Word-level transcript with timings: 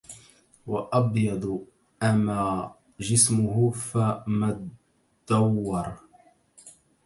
وأبيض 0.67 1.65
أما 2.03 2.73
جسمه 2.99 3.71
فمدور 3.71 5.97